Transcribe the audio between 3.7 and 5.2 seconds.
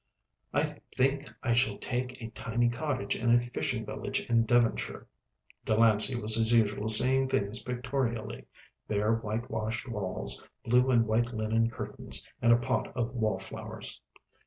village in Devonshire,"